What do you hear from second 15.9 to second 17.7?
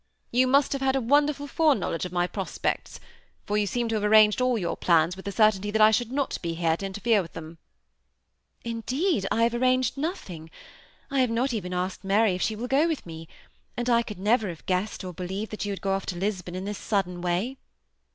off to Lis bon in this sudden way."